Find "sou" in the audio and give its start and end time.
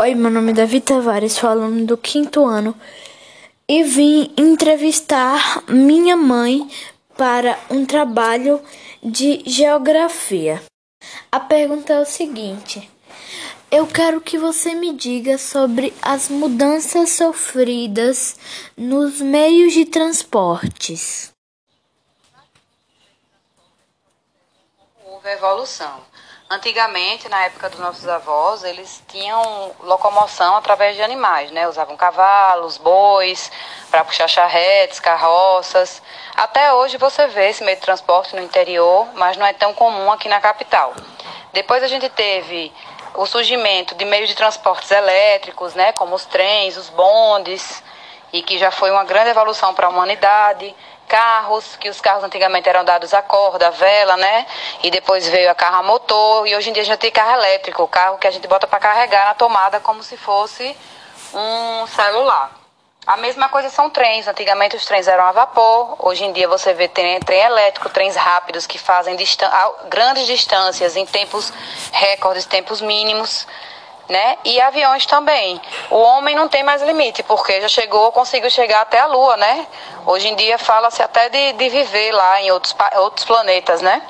1.32-1.50